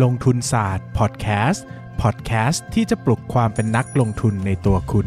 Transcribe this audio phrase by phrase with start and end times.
[0.00, 1.64] ลงทุนศาสตร์พอดแคสต์
[2.02, 5.06] พอดแคสต์ที่จะปลุกความเป็นนักลงทุนในตัวคุณ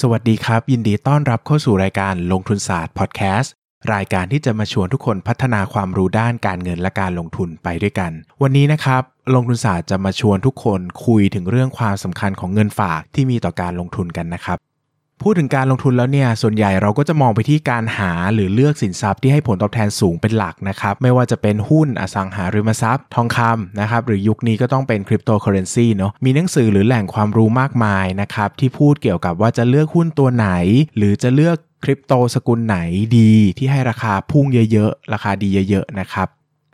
[0.00, 3.52] สวัสดีครับ ยินดีต้อนรับเข้าสู่รายการลงทุนศาสตร์พอดแคสต์
[3.94, 8.10] รายการที่จะมาชวนทุกคนพัฒนาความรู้ด้านการเงินและการลงทุนไปด้วยกัน
[8.42, 9.02] วันนี้นะครับ
[9.34, 14.58] ลงทุนศาสตร์จะมาชวนทุกคนคุยถึงเรื่องความสำคัญของเงินฝากที่มีต่อการลงทุนกันนะครับ
[15.24, 30.48] พูดถึงการลงทุนแล้วเนี่ย ส่วนใหญ่เราก็จะมองไปที่การหาหรือเลือกสินทรัพย์ที่ให้ผลตอบแทนสูงเป็นหลักนะครับ ไม่ว่าจะเป็นหุ้นอสังหาริมทรัพย์ ทองคำนะครับ หรือยุคนี้ก็ต้องเป็นคริปโตเคอเรนซีเนาะ มีหนังสือหรือแหล่งความรู้มากมายนะครับ ที่พูดเกี่ยวกับว่าจะเลือกหุ้นตัวไหน
[30.96, 32.78] หรือจะเลือกคริปโตสกุลไหน
[33.18, 36.28] ดีที่ให้ราคาพุ่งเยอะๆ ราคาดีเยอะๆ นะครับ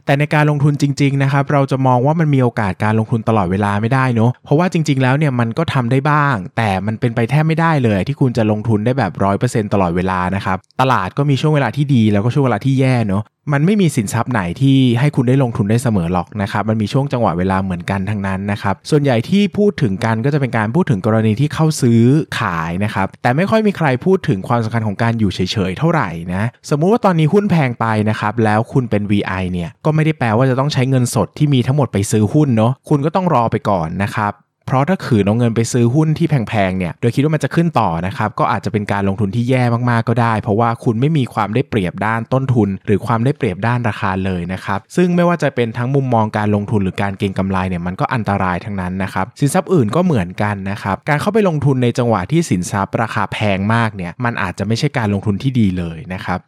[0.09, 13.23] แต่ในการลงทุนจริงๆนะครับเราจะมองว่ามันมีโอกาสการลงทุนตลอดเวลาไม่ได้เนอะเพราะว่าจริง ๆแล้วเนี่ยมันก็ทำได้บ้าง แต่มันเป็นไปแทบไม่ได้เลย ที่คุณจะลงทุนได้แบบร้อยเปอร์เซ็นตลอดเวลานะครับตลาดก็มีช่วงเวลาที่ดีแล้วก็ช่วงเวลาที่แย่เนอะ
[13.53, 22.03] มันไม่มีสินทรัพย์ไหนที่ให้คุณได้ลงทุนได้เสมอหรอกนะครับ มันมีช่วงจังหวะเวลาเหมือนกันทั้งนั้นนะครับ ส่วนใหญ่ที่พูดถึงกันก็จะเป็นการพูดถึงกรณีที่เข้าซื้อ
[22.41, 25.41] ขายนะครับ แต่ไม่ค่อยมีใครพูดถึงความสำคัญของการอยู่เฉ
[25.71, 34.33] ยๆเท่าไหร่นะ สมมุติว่าตอนนี้หุ้นแพงไปนะครับ แล้วคุณเป็น VI เนี่ย ก็ไม่ได้แปลว่าจะต้องใช้เงินสดที่มีทั้งหมดไปซื้อหุ้นเนาะ คุณก็ต้องรอไปก่อนนะครับ
[34.69, 56.39] เพราะถ้าขืนเอาเงินไปซื้อหุ้นที่แพงๆเนี่ยโดยคิดว่ามันจะขึ้นต่อนะครับก็อาจจะเป็นการลงทุนที่แย่มากๆก็ได้ เพราะว่าคุณไม่มีความได้เปรียบด้านต้นทุน หรือความได้เปรียบด้านราคาเลยนะครับซึ่งไม่ว่าจะเป็นทั้งมุมมองการลงทุนหรือการเก็งกำไรเนี่ยมันก็อันตรายทั้งนั้นนะครับสินทรัพย์อื่นก็เหมือนกันนะครับการเข้าไปลงทุนในจังหวะที่สินทรัพย์ราคาแพงมากเนี่ยมันอาจจะไม่ใช่การลงทุนที่ดีเลยนะครับ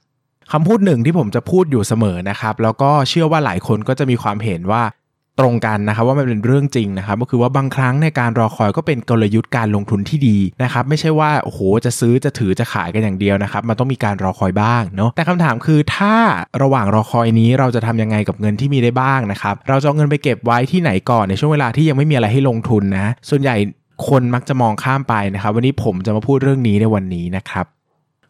[0.52, 4.82] คำพูดหนึ่งที่ผมจะพูดอยู่เสมอนะครับ แล้วก็เชื่อว่าหลายคนก็จะมีความเห็นว่า
[5.38, 16.14] ตรงกันนะครับว่ามันเป็นเรื่องจริงนะครับก็คือว่าบางครั้งในการรอคอยก็เป็นกลยุทธ์การลงทุนที่ดีนะครับไม่ใช่ว่าโอ้โหจะซื้อจะถือจะขายกันอย่างเดียวนะครับมันต้องมีการรอคอยบ้างเนาะแต่คำถามคือถ้า
[16.62, 23.56] ระหว่างรอคอยนี้เราจะทำยังไงกับเงินที่มีได้บ้างนะครับเราจะเอาเงินไปเก็บไว้ที่ไหนก่อนในช่วงเวลาที่ยังไม่มีอะไรให้ลงทุนนะส่วนใหญ่
[24.08, 27.66] คนมักจะมองข้ามไปนะครับ วันนี้ผมจะมาพูดเรื่องนี้ในวันนี้นะครับ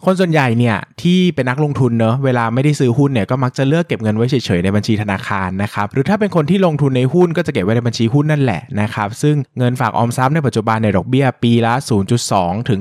[0.05, 11.75] คนส่วนใหญ่เนี่ยที่เป็นนักลงทุนเนอะเวลาไม่ได้ซื้อหุ้นเนี่ยก็มักจะเลือกเก็บเงินไว้เฉยๆในบัญชีธนาคารนะครับหรือถ้าเป็นคนที่ลงทุนในหุ้นก็จะเก็บไว้ในบัญชีหุ้นนั่นแหละนะครับซึ่งเงินฝากออมทรัพย์ในปัจจุบันในดอกเบี้ยปีละ
[12.21, 12.81] 0.2 ถึง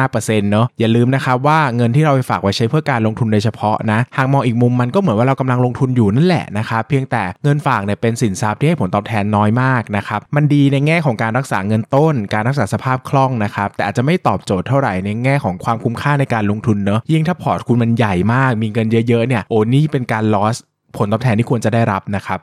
[0.00, 0.12] 0.5%
[0.50, 20.56] เนอะอย่าลืมนะครับว่าเงินที่เราไปฝากไว้ใช้เพื่อการลงทุนโดยเฉพาะนะหากมองอีกมุมมันก็เหมือนว่าเรากำลังลงทุนอยู่นั่นแหละนะครับเพียงแต่เงินฝากเนี่ยเป็นสินทรัพย์ที่ให้ผลตอบแทนน้อยมากนะครับมันดีในแง่ของการรักษาเงินต้น การรักษาสภาพคล่องนะครับแต่อาจจะไม่ตอบโจทย์เท่าไหร่ในแง่ของความคุ้มค่าในการลงทุนเนอะยิ่งถ้าพอร์ตคุณมันใหญ่มาก มีเงินเยอะๆเนี่ยโอ้นี่เป็นการ loss
[20.96, 22.40] ผลตอบแทนที่ควรจะได้รับนะครับ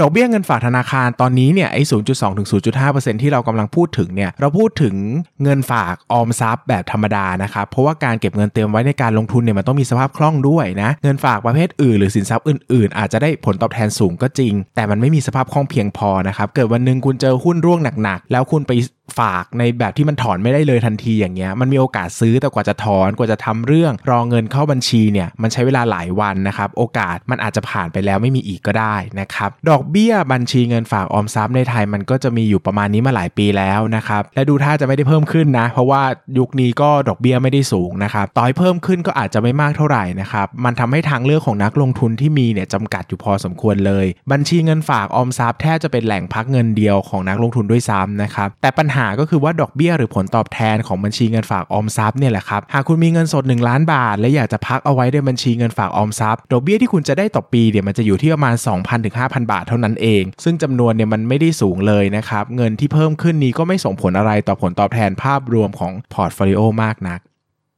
[0.00, 2.48] ดอกเบี้ยเงินฝากธนาคารตอนนี้เนี่ยไอ้0.2ถึง
[2.84, 4.94] 0.5%ที่เรากำลังพูดถึงเนี่ยเราพูดถึง
[5.42, 18.72] เงินฝากออมทรัพย์แบบธรรมดานะครับเพราะว่าการเก็บเงินเตรียมไว้ในการลงทุนเนี่ยมันต้องมีสภาพคล่องด้วยนะเงินฝากประเภทอื่นหรือสินทรัพย์อื่นๆ อาจจะได้ผลตอบแทนสูงก็จริง แต่มันไม่มีสภาพคล่องเพียงพอนะครับเกิดวันหนึ่งคุณเจอหุ้นร่วงหนักๆ แล้วคุณไป
[19.18, 36.02] ฝากในแบบที่มันถอนไม่ได้เลยทันทีอย่างเงี้ยมันมีโอกาสซื้อแต่กว่าจะถอนกว่าจะทำเรื่อง รอเงินเข้าบัญชีเนี่ยมันใช้เวลาหลายวันนะครับ โอกาสมันอาจจะผ่านไปแล้วไม่มีอีกก็ได้นะครับดอกเบี้ยบัญชีเงินฝากออมทรัพย์ในไทยมันก็จะมีอยู่ประมาณนี้มาหลายปีแล้วนะครับและดูท่าจะไม่ได้เพิ่มขึ้นนะ เพราะว่า
[36.38, 67.20] ยุคนี้ก็ดอกเบี้ยไม่ได้สูงนะครับต่อให้เพิ่มขึ้นก็อาจจะไม่มากเท่าไหร่นะครับมันทำให้ทางเลือกของนักลงทุนที่มีเนี่ยจำกัดอยู่พอสมควรเลย บัญชีเงินฝากออมทรัพย์แทบจะเป็นแหล่งพักเงินเดียวของนักลงทุนด้วยซ้ำนะครับแต่ปัญหาก็คือว่าดอกเบี้ยหรือผลตอบแทนของบัญชีเงินฝากออมทรัพย์เนี่ยแหละครับหากคุณมีเงินสด 1 ล้านบาท และอยากจะพักเอาไว้ในบัญชีเงินฝากออมทรัพย์ดอกเบี้ยที่คุณจะได้ต่อปีเดี๋ยวมันจะอยู่ที่ประมาณ 2,000ถึง5,000 บาทเท่านั้นเอง ซึ่งจำนวนเนี่ยมันไม่ได้สูงเลยนะครับเงินที่เพิ่มขึ้นนี้ก็ไม่ส่งผลอะไรต่อผลตอบแทนภาพรวมของ portfolio มากนัก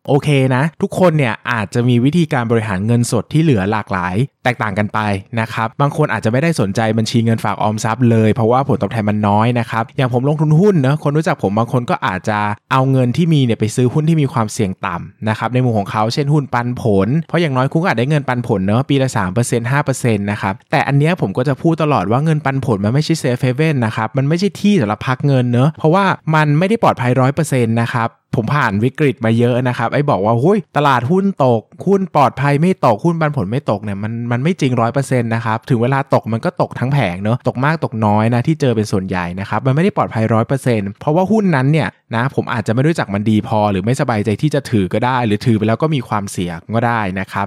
[0.09, 4.15] โอเคนะ ทุกคนเนี่ยอาจจะมีวิธีการบริหารเงินสดที่เหลือหลากหลาย
[4.45, 4.99] แตกต่างกันไป
[5.41, 12.39] นะครับ บางคนอาจจะไม่ได้สนใจบัญชีเงินฝากออมทรัพย์เลย เพราะว่าผลตอบแทนมันน้อยนะครับ อย่างผมลงทุนหุ้นเนะคนรู้จักผมบางคนก็อาจจะ
[12.73, 19.09] เอาเงินที่มีเนี่ยไปซื้อหุ้นที่มีความเสี่ยงต่ำนะครับในมุมของเขาเช่นหุ้นปันผล เพราะอย่างน้อยคุณก็อาจได้เงินปันผลเนอะปีละ
[19.41, 47.47] 3% 5%นะครับแต่อันเนี้ยผมก็จะพูดตลอดว่าเงินปันผลมันไม่ใช่เซฟเฮเว่นนะครับมันไม่ใช่ที่สำหรับพักเงินเนอะเพราะว่ามันไม่ได้ปลอดภัยร้อยเปอร์เซ็นต์นะครับ ผมผ่านวิกฤตมาเยอะนะครับ ไอ้บอกว่าหุ้ยตลาดหุ้นตก หุ้นปลอดภัยไม่ตก หุ้นปันผลไม่ตกเนี่ยมันมันไม่จริงร้อยเปอร์เซ็นต์นะครับ ถึงเวลาตกมันก็ตกทั้งแผงเนาะตกมากตกน้อยนะที่เจอเป็นส่วนใหญ่นะครับ มันไม่ได้ปลอดภัยร้อยเปอร์เซ็นต์เพราะว่าหุ้นนั้นเนี่ยนะผมอาจจะไม่รู้จักมันดีพอ หรือไม่สบายใจที่จะถือก็ได้ หรือถือไปแล้วก็มีความเสี่ยงก็ได้นะครับ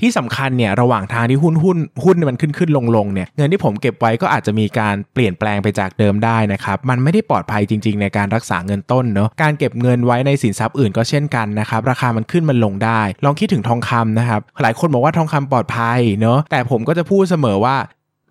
[0.00, 17.76] ที่สำคัญเนี่ยระหว่างทางที่หุ้นหุ้นหุ้นมันขึ้นขึ้นลงลงเนี่ยเงินที่ผมเก็บไว้ก็อาจจะมีการเปลี่ยนแปลงไปจากเดิมได้นะครับมันไม่ได้ปลอดภัยจริง ๆ ในการรักษาเงินต้นเนาะการเก็บเงินไว้ในสินทรัพย์อื่นก็เช่นกันนะครับราคามันขึ้นมันลงได้ ลองคิดถึงทองคำนะครับหลายคนบอกว่าทองคำปลอดภัยเนาะแต่ผมก็จะพูดเสมอว่า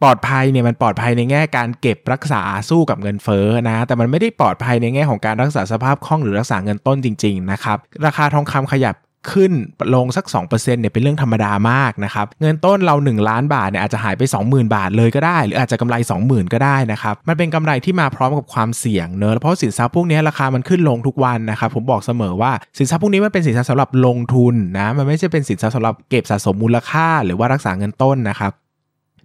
[0.04, 8.96] ปลอดภัยเนี่ยมันปลอดภัยในแง่การเก็บรักษาสู้กับเงินเฟ้อนะ แต่มันไม่ได้ปลอดภัยในแง่ของการรักษาสภาพคล่องหรือรักษาเงินต้นจริงๆนะครับราคาทองคำขยับ
[9.34, 9.52] ขึ้น
[9.96, 28.52] ลงสัก 2%เนี่ยเป็นเรื่องธรรมดามากนะครับเงินต้นเรา 1 ล้านบาทเนี่ยอาจจะหายไป 20,000 บาทเลยก็ได้ หรืออาจจะกำไร 20,000 ก็ได้นะครับมันเป็นกำไรที่มาพร้อมกับความเสี่ยงเนอะเพราะสินทรัพย์พวกนี้ราคามันขึ้นลงทุกวันนะครับผมบอกเสมอว่าสินทรัพย์พวกนี้มันเป็นสินทรัพย์สำหรับลงทุนนะมันไม่ใช่เป็นสินทรัพย์สำหรับเก็บสะสมมูลค่า หรือว่ารักษาเงินต้นนะครับ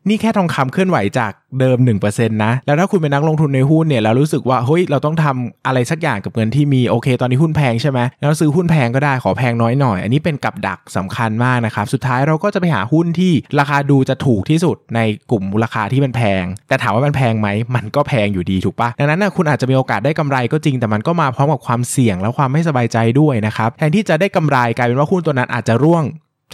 [0.09, 15.01] นี่แค่ทองคำเคลื่อนไหวจากเดิม 1%นะ แล้วถ้าคุณเป็นนักลงทุนในหุ้นเนี่ยแล้วรู้สึกว่าเฮ้ยเราต้องทำอะไรสักอย่างกับเงินที่มีโอเค ตอนนี้หุ้นแพงใช่ไหมแล้วซื้อหุ้นแพงก็ได้ขอแพงน้อยหน่อย อันนี้เป็นกับดักสำคัญมากนะครับ สุดท้ายเราก็จะไปหาหุ้นที่ราคาดูจะถูกที่สุดใน
[15.31, 26.05] กลุ่มมูลค่าที่มันแพง แต่ถามว่ามันแพงไหมมันก็แพงอยู่ดีถูกปะดังนั้นนะคุณอาจจะมีโอกาสได้กำไรก็จริง แต่มันก็มาพร้อมกับความเสี่ยงและความไม่สบายใจด้วยนะครับแทนที่จะได้กำไรกลายเป็นว่าหุ้นตัวนั้นอาจจะร่วง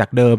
[0.00, 0.36] จากเดิม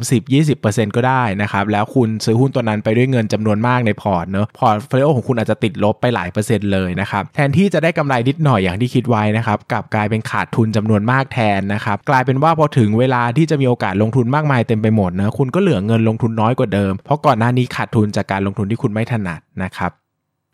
[0.48, 19.92] 10-20%ก็ได้นะครับ แล้วคุณซื้อหุ้นตัวนั้นไปด้วยเงินจำนวนมากในพอร์ตเนอะ portfolio ของคุณอาจจะติดลบไปหลายเปอร์เซ็นต์เลยนะครับ แทนที่จะได้กำไรนิดหน่อยอย่างที่คิดไว้นะครับกลับกลายเป็นขาดทุนจำนวนมากแทนนะครับ กลายเป็นว่าพอถึงเวลาที่จะมีโอกาสลงทุนมากมายเต็มไปหมดนะคุณก็เหลือเงินลงทุนน้อยกว่าเดิม เพราะก่อนหน้านี้ขาดทุนจากการลงทุนที่คุณไม่ถนัดนะครับ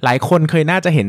[0.06, 1.08] หลายคนเคยน่าจะเห็น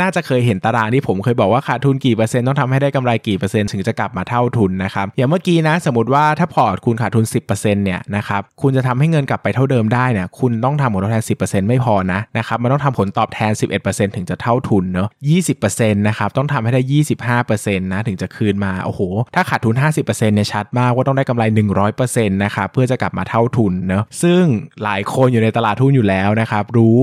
[0.00, 13.52] น่าจะเคยเห็นตารางที่ผมเคยบอกว่าขาดทุนกี่เปอร์เซ็นต์ต้องทำให้ได้กำไรกี่เปอร์เซ็นต์ถึงจะกลับมาเท่าทุนนะครับอย่างเมื่อกี้นะสมมติว่าถ้าพอร์ตคุณขาดทุน 10%เนี่ยนะครับคุณจะทำให้เงินกลับไปเท่าเดิมได้เนี่ยคุณต้องทำผลตอบแทน 10%ไม่พอนะนะครับมันต้องทำผลตอบแทน
[13.84, 15.08] 11%ถึงจะเท่าทุนเนาะ
[15.54, 16.80] 20%นะครับต้องทำให้ได้
[17.42, 19.00] 25%นะถึงจะคืนมาโอ้โห
[19.34, 21.44] ถ้าขาดทุน 50%เนี่ยชัดมากว่าต้องได้กำไร
[21.88, 24.42] 100%นะครับเพื่อจะกลับมาเท่าทุนเนาะซึ่ง
[24.82, 27.02] หลายคนอยู่ในตลาดทุนอยู่แล้วนะครับรู้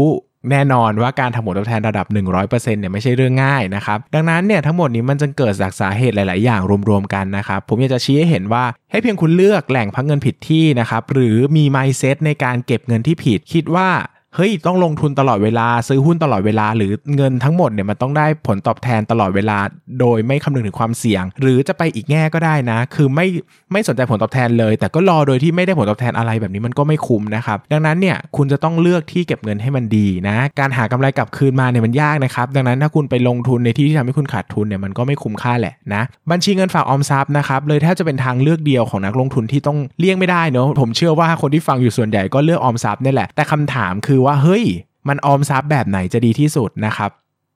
[0.51, 2.05] แน่นอนว่าการทำผลตอบแทนระดับ
[2.43, 13.89] 100%เนี่ยไม่ใช่เรื่องง่ายนะครับ ดังนั้นเนี่ยทั้งหมดนี้มันจะเกิดจากสาเหตุหลาย ๆ อย่างรวม ๆ กันนะครับ ผมอยากจะชี้ให้เห็นว่าให้เพียงคุณเลือกแหล่งพักเงินผิดที่นะครับ หรือมี mindset ในการเก็บเงินที่ผิด คิดว่า
[14.35, 19.57] เฮ้ยต้องลงทุนตลอดเวลาซื้อหุ้นตลอดเวลา หรือเงินทั้งหมดเนี่ยมันต้องได้ผลตอบแทนตลอดเวลา
[20.00, 23.27] โดยไม่คำนึงถึงความเสี่ยง หรือจะไปอีกแง่ก็ได้นะ คือไม่
[23.71, 44.63] ไม่สนใจผลตอบแทนเลย แต่ก็รอโดยที่ไม่ได้ผลตอบแทนอะไรแบบนี้มันก็ไม่คุ้มนะครับ ดังนั้นเนี่ยคุณจะต้องเลือกที่เก็บเงินให้มันดีนะ การหากำไรกลับคืนมาเนี่ยมันยากนะครับ ดังนั้นถ้าคุณไปลงทุนในที่ที่ทำให้คุณขาดทุนเนี่ยมันก็ไม่คุ้มค่าแหละนะ บัญชีเงินฝากออมทรัพย์นะครับเลยแทบจะเป็นทางเลือกเดียวของนักลงทุนที่ต้องเลี่ยงไม่ได้เนาะผมเชื่อว่าคนที่ฟังอยู่ส่วนใหญ่ก็เลือกออมทรัพย์นี่แหละแต่คำถามคือว่าเฮ้ย
[45.07, 47.11] มันออมทรัพย์แบบไหนจะดีที่สุดนะครับ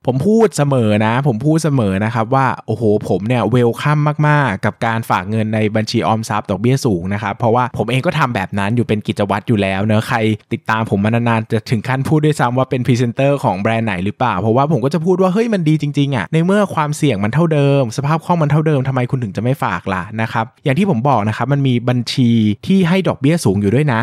[0.05, 10.17] ผมพูดเสมอนะ ผมพูดเสมอนะครับว่าโอ้โหผมเนี่ย welcome มากๆ กับการฝากเงินในบัญชีออมทรัพย์ดอกเบี้ยสูงนะครับ เพราะว่าผมเองก็ทำแบบนั้นอยู่เป็นกิจวัตรอยู่แล้วเนอะใคร
[10.53, 22.29] ติดตามผมมานานๆจะถึงขั้นพูดด้วยซ้ำว่าเป็นพรีเซนเตอร์ของแบรนด์ไหนหรือเปล่า เพราะว่าผมก็จะพูดว่าเฮ้ยมันดีจริงๆอ่ะในเมื่อความเสี่ยงมันเท่าเดิม สภาพคล่องมันเท่าเดิมทำไมคุณถึงจะไม่ฝากล่ะนะครับอย่างที่ผมบอกนะครับมันมีบัญชี
[22.65, 24.01] ที่ให้ดอกเบี้ยสูงอยู่ด้วยนะ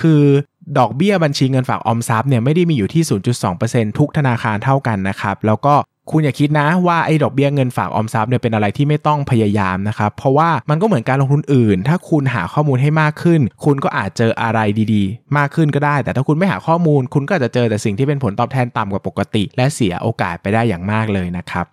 [0.00, 0.22] คือ
[0.78, 3.02] ดอกเบี้ยบัญชีเงินฝากออมทรัพย์เนี่ยไม่ได้มีอยู่ที่
[3.50, 5.74] 0.2%ทุกธนาคารเท่ากันนะครับ แล้วก็
[6.10, 14.60] คุณอย่าคิดนะว่าไอ้ดอกเบี้ยเงินฝากออมทรัพย์เนี่ยเป็นอะไรที่ไม่ต้องพยายามนะครับ เพราะว่ามันก็เหมือนการลงทุนอื่น ถ้าคุณหาข้อมูลให้มากขึ้น คุณก็อาจเจออะไร
[14.92, 21.66] ดีๆ มากขึ้นก็ได้ แต่ถ้าคุณไม่หาข้อมูล คุณก็จะเจอแต่สิ่งที่เป็นผลตอบแทนต่ำกว่าปกติ และเสียโอกาสไปได้อย่างมากเลยนะครับ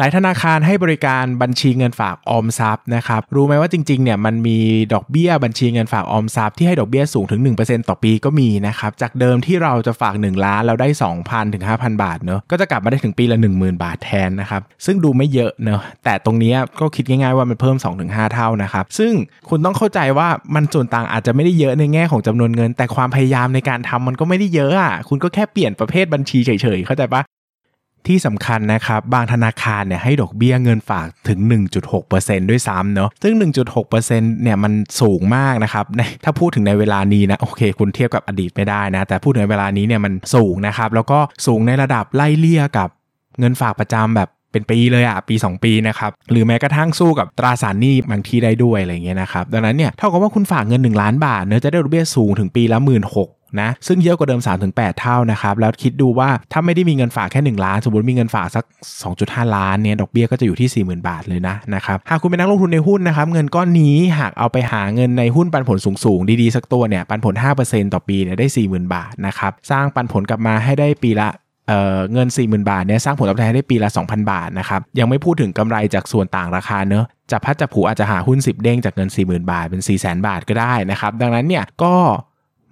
[0.00, 4.58] หลายธนาคารให้บริการบัญชีเงินฝากออมทรัพย์นะครับรู้ไหมว่าจริงๆเนี่ยมันมี
[4.94, 10.88] ดอกเบี้ยบัญชีเงินฝากออมทรัพย์ที่ให้ดอกเบี้ยสูงถึง 1%ต่อปีก็มีนะครับจากเดิมที่เราจะฝาก 1 ล้านเราได้
[11.20, 19.12] 2,000ถึง5,000 บาทเนอะก็จะกลับมาได้ถึงปีละ 10,000 บาทแทนนะครับซึ่งดูไม่เยอะเนอะแต่ตรงนี้ก็คิดง่ายๆว่ามันเพิ่ม 2-5 เท่านะครับซึ่ง
[19.48, 27.22] คุณต้องเข้าใจว่ามันส่วนต่างอาจจะไม่ได้เยอะในแง่ของจำนวนเงิน แต่ความพยายามในการทำมันก็ไม่ได้เยอะอะคุณก็แค่เปลี่ยนประเภทบัญชีเฉยๆเข้าใจปะ
[28.08, 31.38] ที่สำคัญนะครับบางธนาคารเนี่ยให้ดอกเบี้ยเงินฝากถึง
[31.94, 33.34] 1.6%ด้วยซ้ำเนาะซึ่ง
[33.82, 35.84] 1.6%เนี่ยมันสูงมากนะครับ
[36.24, 42.88] ถ้าพูดถึงในเวลานี้นะโอเค คุณเทียบกับอดีตไม่ได้นะ แต่พูดถึงเวลานี้เนี่ยมันสูงนะครับแล้วก็สูงในระดับไล่เลี่ยกับ
[43.38, 53.02] เงินฝากประจำแบบเป็นปีเลยอะปี 2 ปีนะครับหรือแม้กระทั่งสู้กับตราสารหนี้บางที่ได้ด้วยอะไรเงี้ยนะครับดังนั้นเนี่ยเท่ากับว่าคุณฝากเงิน 1 ล้านบาทเนื้อจะได้ดอกเบี้ยสูงถึงปีละ 1 6ื่น
[53.60, 54.40] นะซึ่งเยอะกว่าเดิม
[54.70, 58.64] 3-8 เท่านะครับแล้วคิดดูว่าถ้าไม่ได้มีเงินฝากแค่ 1 ล้าน สมมติมีเงินฝากสัก
[59.10, 71.28] 2.5 ล้านเนี่ยดอกเบี้ยก็จะอยู่ที่ 40,000 บาทเลยนะนะครับหากคุณเป็นนักลงทุนในหุ้นนะครับเงินก้อนนี้หากเอาไปหาเงินในหุ้นปันผลสูงๆดีๆสักตัวเนี่ยปันผล 5%ต่อปีเนี่ยได้ 40,000 บาทนะครับสร้างปันผลกลับมาให้ได้ปีละ
[71.68, 81.94] เเงิน 40,000 บาทเนี่ยสร้างผลตอบแทนได้ปีละ 2,000 บาทนะครับยังไม่พูดถึงกำไรจากส่วนต่างราคาเนอะจะพัดจะผูอาจจะหาหุ้น 10 เด้งจากเงิน 40,000 บาทเป็น 4 0 0 0 0 0 บาทก็ได้นะครับดังนั้นเนี่ยก็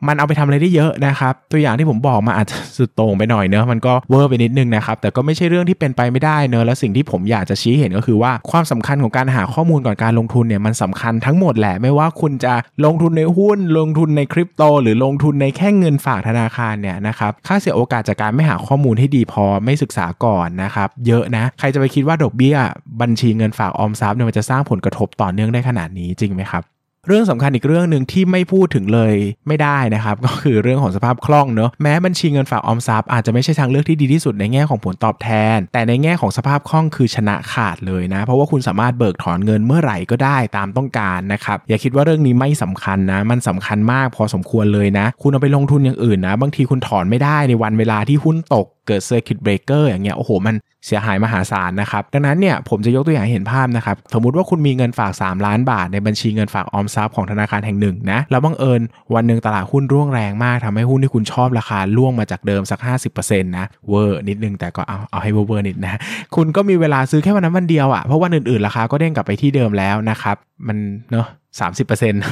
[0.07, 22.57] มันเอาไปทำอะไรได้เยอะนะครับ ตัวอย่างที่ผมบอกมาอาจจะสุดโต่งไปหน่อยเนอะมันก็เวอร์ไปนิดนึงนะครับ แต่ก็ไม่ใช่เรื่องที่เป็นไปไม่ได้เนอะและสิ่งที่ผมอยากจะชี้เห็นก็คือว่าความสำคัญของการหาข้อมูลก่อนการลงทุนเนี่ยมันสำคัญทั้งหมดแหละไม่ว่าคุณจะลงทุนในหุ้น ลงทุนในคริปโต หรือลงทุนในแค่เงินฝากธนาคารเนี่ยนะครับค่าเสียโอกาสจากการไม่หาข้อมูลให้ดีพอไม่ศึกษาก่อนนะครับเยอะนะ ใครจะไปคิดว่าดอกเบี้ย
[23.01, 26.65] บัญชีเงินฝากออมทรัพย์เนี่ยมันจะสร้างผลกระทบต่อเนื่องได้ขนาดนี้จริงไหมครับ
[27.07, 29.15] เรื่องสำคัญอีกเรื่องหนึ่งที่ไม่พูดถึงเลย
[29.49, 50.55] ไม่ได้นะครับ ก็คือเรื่องของสภาพคล่องเนอะแม้บัญชีเงินฝากออมทรัพย์อาจจะไม่ใช่ทางเลือกที่ดีที่สุดในแง่ของผลตอบแทน แต่ในแง่ของสภาพคล่องคือชนะขาดเลยนะ เพราะว่าคุณสามารถเบิกถอนเงินเมื่อไหร่ก็ได้ตามต้องการนะครับอย่าคิดว่าเรื่องนี้ไม่สำคัญนะ มันสำคัญมากพอสมควรเลยนะ คุณเอาไปลงทุนอย่างอื่นนะ บางทีคุณถอนไม่ได้ในวันเวลาที่หุ้นตกเกิด circuit breaker อย่างเงี้ยโอ้โหมัน
[50.89, 58.81] เสียหายมหาศาลนะครับ ดังนั้นเนี่ยผมจะยกตัวอย่างเห็นภาพนะครับ สมมติว่าคุณมีเงินฝาก 3 ล้านบาท ในบัญชีเงินฝากออมทรัพย์ของธนาคารแห่งหนึ่งนะแล้วบังเอิญ
[59.15, 62.81] วันหนึ่งตลาดหุ้นร่วงแรงมากทำให้หุ้นที่คุณชอบราคาร่วงมาจากเดิมสัก
[63.15, 65.99] 50%นะเวอร์นิดนึงแต่ก็เอาเอาให้เวอร์นิดนะ
[66.37, 70.79] คุณก็มีเวลาซื้อแค่วันนั้นวันเดียวอ่ะเพราะวันอื่นๆราคาก็เด้งกลับไปที่เดิมแล้วนะครับมัน
[71.11, 71.27] เนาะ
[71.61, 72.23] สามสิบเปอร์เซ็นต์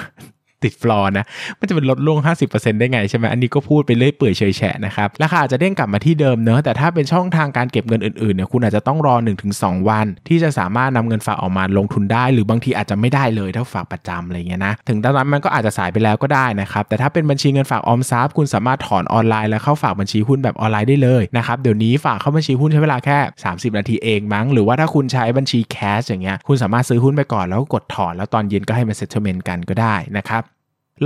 [0.65, 1.27] ติดฟลอร์นะ
[1.59, 9.15] มันจะเป็นลดลง 50%ได้ไงใช่ไหมอันนี้ก็พูดไปเรื่อยเปื่อยเฉยแฉะนะครับ ราคาอาจจะเด้งกลับมาที่เดิมเนอะแต่ถ้าเป็นช่องทางการเก็บเงินอื่นๆเนี่ยคุณอาจจะต้องรอ
[9.53, 30.43] 1-2 วัน ที่จะสามารถนำเงินฝากออกมาลงทุนได้ หรือบางทีอาจจะไม่ได้เลยถ้าฝากประจำอะไรเงี้ยนะถึงตอนนั้นมันก็อาจจะสายไปแล้วก็ได้นะครับแต่ถ้าเป็นบัญชีเงินฝากออมทรัพย์คุณสามารถถอนออนไลน์แล้วเข้าฝากบัญชีหุ้นแบบออนไลน์ได้เลยนะครับเดี๋ยวนี้ฝากเข้าบัญชีหุ้นใช้เวลาแค่ 30 นาทีเองมั้งหรือว่าถ้าคุณใช้บัญชี cash อย่างเงี้ยคุณสามารถซื้อหุ้นไปก่อนแล้วกดถอนแล้วตอนเย็นก็ให้มัน settlement กันก็ได้นะครับ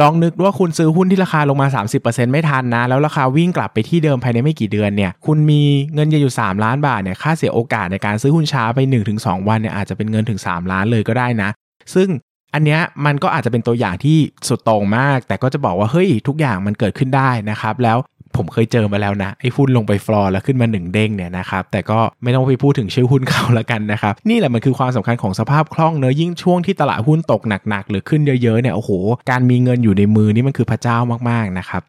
[0.00, 1.68] ลองนึกว่าคุณซื้อหุ้นที่ราคาลงมา
[2.00, 5.62] 30%ไม่ทันนะ แล้วราคาวิ่งกลับไปที่เดิมภายในไม่กี่เดือนเนี่ย คุณมี
[5.94, 8.78] เงินเยือยู่ 3 ล้านบาทเนี่ย ค่าเสียโอกาสในการซื้อหุ้นช้าไป
[9.14, 11.50] 1-2 วันเนี่ยอาจจะเป็นเงินถึง 3 ล้านเลยก็ได้นะ
[11.94, 12.08] ซึ่ง
[12.54, 14.18] อันเนี้ยมันก็อาจจะเป็นตัวอย่างที่
[14.48, 17.98] สุดตรงมาก แต่ก็จะบอกว่าเฮ้ยทุกอย่างมันเกิดขึ้นได้นะครับ แล้ว
[18.36, 28.90] ผมเคยเจอมาแล้วนะไอ้หุ้นลงไปฟลอร์แล้วขึ้นมาหนึ่งเด้งเนี่ยนะครับแต่ก็ไม่ต้องไปพูดถึงชื่อหุ้นเขาละกันนะครับนี่แหละมันคือความสำคัญของสภาพคล่องเนอะยิ่งช่วงที่ตลาดหุ้นตกหนักๆหรือขึ้นเยอะๆเนี่ยโอ้โห
[29.30, 30.96] การมีเงินอยู่ในมือนี่มันคือพระเจ้า
[31.30, 31.82] มากๆนะครับ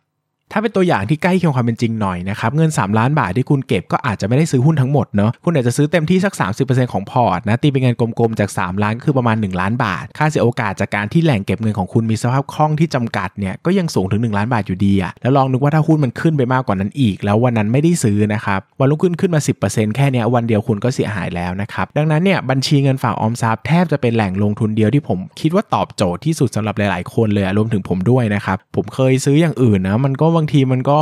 [0.51, 30.99] ถ้าเป็นตัวอย่างที่ใกล้เคียงความเป็นจริงหน่อยนะครับเงิน 3 ล้านบาทที่คุณเก็บก็อาจจะไม่ได้ซื้อหุ้นทั้งหมดเนาะคุณอาจจะซื้อเต็มที่สัก 30%ของพอร์ตนะตีเป็นเงินกลมๆจาก 3 ล้านคือประมาณ 1 ล้านบาท ค่าเสียโอกาสจากการที่แหล่งเก็บเงินของคุณมีสภาพคล่องที่จำกัดเนี่ยก็ยังสูงถึง 1 ล้านบาทอยู่ดีอะแล้วลองนึกว่าถ้าหุ้นมันขึ้นไปมากกว่านั้นอีก แล้ววันนั้นไม่ได้ซื้อนะครับวันรุ่งขึ้นขึ้นมา 10%แค่นี้วันเดียวคุณก็เสียหายแล้วนะครับดังนั้นเนี่ยบัญชีเงินฝากออมทรัพย์แทบจะเป็นแหล่งลงทุนเดียวที่ผมคิดว่าตอบโจทย์ที่สุดสำหรับหลาย ๆ คนเลยรวมถึงผมด้วยนะครับผมเคยซื้ออย่างอื่นนะมันก็างทีมันก็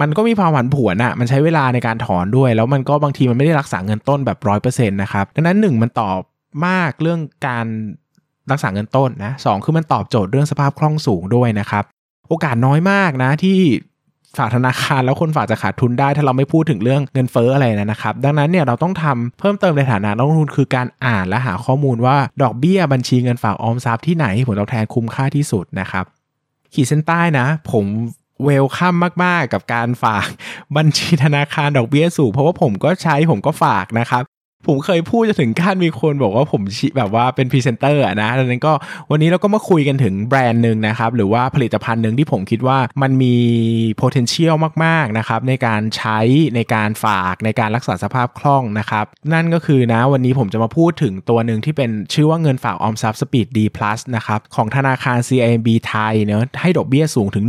[0.00, 6.18] มันก็มีความผันผวนอะมันใช้เวลาในการถอนด้วย แล้วมันก็บางทีมันไม่ได้รักษาเงินต้นแบบร้อยเปอร์เซ็นต์นะครับ ดังนั้นหนึ่งมันตอบ
[6.66, 7.66] มากเรื่องการ
[8.50, 11.84] รักษาเงินต้นนะสองคือมันตอบโจทย์เรื่องสภาพคล่องสูงด้วยนะครับ
[12.28, 13.58] โอกาสน้อยมากนะที่
[14.38, 26.04] ฝากธนาคารแล้วคนฝากจะขาดทุนได้ ถ้าเราไม่พูดถึงเรื่องเงินเฟ้ออะไรนะครับ ดังนั้นเนี่ยเราต้องทำเพิ่มเติมในฐานะนักลงทุนคือการอ่านและหาข้อมูลว่าดอกเบี้ยบัญชีเงินฝากออมทรัพย์ที่ไหนผลตอบแทนคุ้มค่าที่สุดนะครับ
[26.74, 27.84] ขีดเส้นใต้นะ ผม
[28.44, 28.94] welcome
[29.24, 30.28] มาก ๆ กับการฝาก
[30.76, 34.24] บัญชีธนาคารดอกเบี้ยสูงเพราะว่าผมก็ใช้ผมก็ฝากนะครับ
[34.66, 36.62] ผมเคยพูดจะถึงขั้นมีคนบอกว่าผม
[36.96, 38.72] แบบว่าเป็นพรีเซนเตอร์นะดังนั้นก็
[39.10, 43.36] วันนี้เราก็มาคุยกันถึงแบรนด์หนึ่งนะครับ หรือว่าผลิตภัณฑ์หนึ่งที่ผมคิดว่ามันมี
[44.00, 44.54] potential
[44.84, 46.18] มากๆนะครับในการใช้
[46.56, 57.44] ในการฝากในการรักษาสภาพคล่องนะครับ นั่นก็คือนะวันนี้ผมจะมาพูดถึงตัวหนึ่งที่เป็นชื่อว่าเงินฝากออมทรัพย์ Speed D Plus นะครับของธนาคาร CIMB ไทยเนาะให้ดอกเบี้ยสูงถึง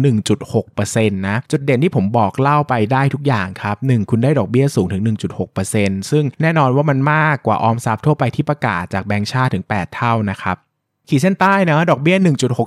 [0.57, 5.01] 1.6%นะจุดเด่นที่ผมบอกเล่าไปได้ทุกอย่างครับ 1 คุณได้ดอกเบี้ยสูงถึง
[5.55, 10.57] 1.6%ซึ่งแน่นอนว่ามันมากกว่าออมทรัพย์ทั่วไปที่ประกาศจากแบงก์ชาติถึง 8 เท่านะครับ
[11.09, 12.17] ขีดเส้นใต้นะดอกเบี้ย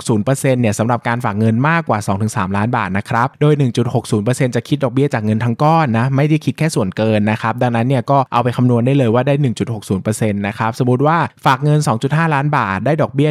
[0.00, 3.55] 1.60%เนี่ยสำหรับการฝากเงินมากกว่า 2-3 ล้านบาทนะครับ โดย
[4.05, 9.35] 1.60%จะคิดดอกเบี้ยจากเงินทั้งก้อนนะไม่ได้คิดแค่ส่วนเกินนะครับ ดังนั้นเนี่ยก็เอาไปคำนวณได้เลยว่าได้
[9.87, 13.31] 1.60%นะครับ สมมติว่าฝากเงิน 2.5 ล้านบาท ได้ดอกเบี้ย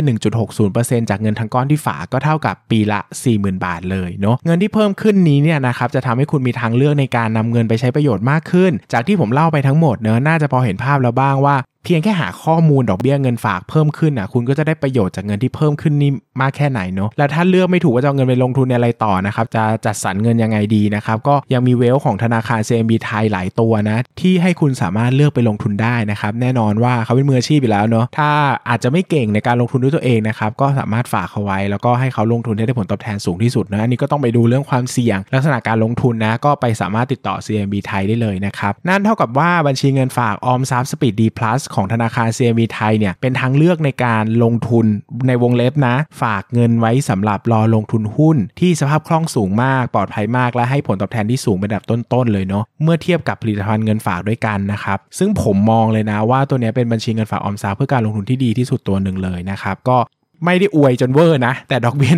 [0.53, 2.99] 1.60%จากเงินทั้งก้อนที่ฝากก็เท่ากับปีละ
[3.33, 16.11] 40,000 บาทเลยเนาะเงินที่เพิ่มขึ้นนี้เนี่ยนะครับจะทำให้คุณมีทางเลือกในการนำเงินไปใช้ประโยชน์มากขึ้น จากที่ผมเล่าไปทั้งหมดเนอะน่าจะพอเห็นภาพแล้วบ้างว่า เพียงแค่หาข้อมูลดอกเบี้ยเงินฝากเพิ่มขึ้นอะคุณก็จะได้ประโยชน์จากเงินที่เพิ่มขึ้นนี่
[16.41, 28.29] มากแค่ไหนเนาะแล้วถ้าเลือกไม่ถูกว่าจะเอาเงินไปลงทุนในอะไรต่อนะครับจะจัดสรรเงินยังไงดีนะครับก็ยังมีเวลของธนาคาร CMB ไทยหลายตัวนะที่ให้คุณสามารถเลือกไปลงทุนได้นะครับแน่นอนว่าเขาเป็นมืออาชีพอยู่แล้วเนาะถ้า
[28.69, 44.85] อาจจะไม่เก่งในการลงทุนด้วยตัวเองนะครับก็สามารถฝากเขาไว้ แล้วก็ให้เขาลงทุนได้ผลตอบแทนสูงที่สุดนะอันนี้ก็ต้องไปดูเรื่องความเสี่ยง ลักษณะการลงทุนนะก็ไปสามารถติดต่อ CIMB ไทยได้เลยนะครับนั่นเท่ากับว่าบัญชีเงินฝากออมทรัพย์ Speed D Plus ของธนาคาร CIMB ไทยเนี่ยเป็นทางเลือกในการลงทุน
[45.27, 59.97] ในวงเล็บนะ ฝากเงินไว้สำหรับรอลงทุนหุ้น ที่สภาพคล่องสูงมากปลอดภัยมากและให้ผลตอบแทนที่สูงเป็นระดับต้นๆเลยเนาะเมื่อเทียบกับผลิตภัณฑ์เงินฝากด้วยกันนะครับซึ่งผมมองเลยนะว่าตัวนี้เป็นบัญชีเงินฝากออมทรัพย์เพื่อการลงทุนที่ดีที่สุดตัวหนึ่งเลยนะครับก็
[60.45, 62.13] ไม่ได้อวยจนเวอร์นะ แต่ดอกเบี้ย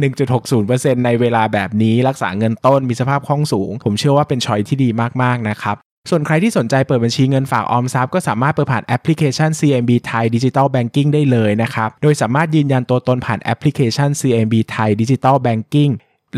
[0.49, 4.89] 1.60%ในเวลาแบบนี้รักษาเงินต้นมีสภาพคล่องสูง ผมเชื่อว่าเป็น choice ที่ดี
[5.21, 5.77] มาก ๆ นะครับ
[6.09, 15.89] ส่วนใครที่สนใจเปิดบัญชีเงินฝากออมทรัพย์ก็สามารถเปิดผ่านแอปพลิเคชัน CMB ไทยดิจิตอลแบงกิ้งได้เลยนะครับ โดยสามารถยืนยันตัวตนผ่านแอปพลิเคชัน CMB ไทยดิจิตอลแบงกิ้ง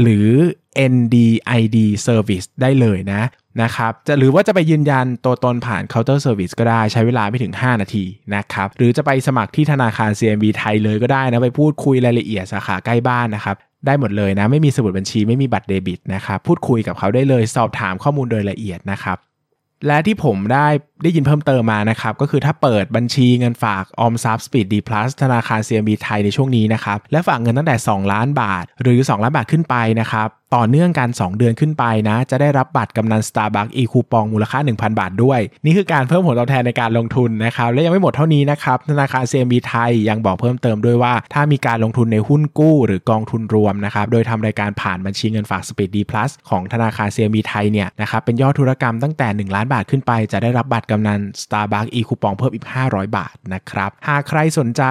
[0.01, 0.29] หรือ
[0.93, 3.23] NDID Service ได้เลยนะ
[3.61, 8.03] นะครับจะหรือว่าจะไปยืนยันตัวตนผ่านเคาน์เตอร์เซอร์วิสก็ได้ใช้เวลาไม่ถึง 5 นาที
[8.35, 19.17] นะครับหรือจะไปสมัครที่ธนาคาร CMB ไทยเลยก็ได้นะไปพูดคุยรายละเอียดสาขาใกล้บ้านนะครับได้หมดเลยนะไม่มีสมุดบัญชีไม่มีบัตรเดบิตนะครับพูดคุยกับเขาได้เลยสอบถามข้อมูลโดยละเอียดนะครับ
[19.88, 20.67] และที่ผมได้
[21.03, 34.25] ได้ยินเพิ่มเติมมานะครับ ก็คือถ้าเปิดบัญชีเงินฝากออมทรัพย์สปีดดีพลัสธนาคาร CMB ไทยในช่วงนี้นะครับ และฝากเงินตั้งแต่ 2 ล้านบาท หรือ 2 ล้านบาทขึ้นไปนะครับ ต่อเนื่องกัน 2 เดือนขึ้นไปนะ จะได้รับบัตรกำนัล Starbucks e-Coupon
[34.34, 47.38] มูลค่า 1,000 บาทด้วย นี่คือการเพิ่มผลตอบแทนในการลงทุนนะครับ และยังไม่หมดเท่านี้นะครับ ธนาคาร CMB ไทยยังบอกเพิ่มเติมด้วยว่า ถ้ามีการลงทุนในหุ้นกู้หรือกองทุนรวมนะครับ โดยทำรายการผ่านบัญชีเงินฝาก Speed D Plus ของธนาคาร CMB
[47.48, 54.84] ไทยเนี่ยนะครับเป็นยอดธุรกรรมตั้งแต่ 1 ล้านบาทขึ้นไป จะได้รับบัตรกำนัน Starbucks อีคูปองเพิ่มอีก 500 บาทนะครับหากใครสนใจ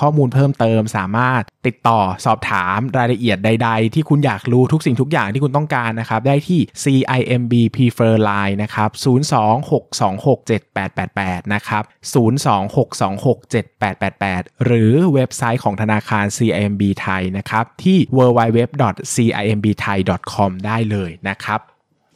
[0.00, 11.82] ข้อมูลเพิ่มเติมสามารถติดต่อสอบถามรายละเอียดใด ๆ ที่คุณอยากรู้ทุกสิ่งทุกอย่างที่คุณต้องการนะครับ ได้ที่ CIMB Prefer Line นะครับ 026267888 นะครับ
[12.12, 21.60] 026267888 หรือเว็บไซต์ของธนาคาร CIMB ไทยนะครับ ที่ www.cimbthai.com ได้เลยนะครับ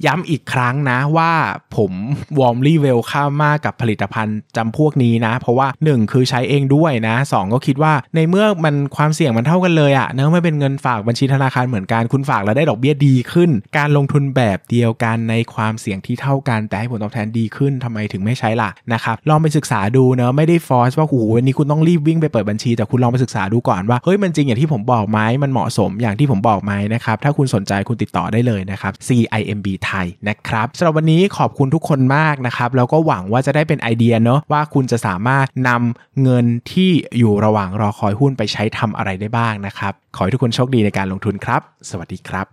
[0.06, 1.32] ย้ำอีกครั้งนะว่า
[1.76, 1.92] ผม
[2.38, 41.60] warmly welcome มากกับผลิตภัณฑ์จำพวกนี้นะ เพราะว่า 1 คือใช้เองด้วยนะ 2 ก็คิดว่าในเมื่อมันความเสี่ยงมันเท่ากันเลยอะเนื่องไม่เป็นเงินฝากบัญชีธนาคารเหมือนกันคุณฝากแล้วได้ดอกเบี้ยดีขึ้น การลงทุนแบบเดียวกันในความเสี่ยงที่เท่ากันแต่ให้ผลตอบแทนดีขึ้นทำไมถึงไม่ใช้ล่ะนะครับลองไปศึกษาดูนะไม่ได้ force ว่าโอ้โหวันนี้คุณต้องรีบวิ่งไปเปิดบัญชี แต่คุณลองไปศึกษาดูก่อนว่าเฮ้ยมันจริงอย่างที่ผมบอกไหมมันเหมาะสมอย่างที่ผมบอกไหมนะครับถ้าคุณสนใจคุณติดต่อได้เลยนะครับ CIMB ไทยนะครับสำหรับวันนี้ขอบคุณทุกคนมากนะครับแล้วก็หวังว่าจะได้เป็นไอเดียเนาะว่าคุณจะสามารถนำเงินที่อยู่ระหว่างรอคอยหุ้นไปใช้ทำอะไรได้บ้างนะครับ ขอให้ทุกคนโชคดีในการลงทุนครับ
[41.90, 42.46] สวัสดีครับ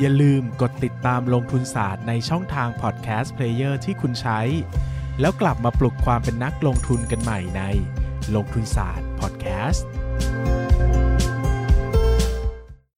[0.00, 4.40] อย่าลืมกดติดตามลงทุนศาสตร์ในช่องทาง podcast player ที่คุณใช้
[5.20, 7.62] แล้วกลับมาปลุกความเป็นนักลงทุนกันใหม่ใน
[8.34, 9.86] ลงทุนศาสตร์พอดแคสต์